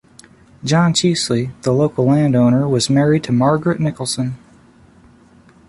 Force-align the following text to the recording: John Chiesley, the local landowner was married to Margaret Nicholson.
John 0.63 0.93
Chiesley, 0.95 1.51
the 1.61 1.71
local 1.71 2.05
landowner 2.07 2.67
was 2.67 2.89
married 2.89 3.23
to 3.25 3.31
Margaret 3.31 3.79
Nicholson. 3.79 4.35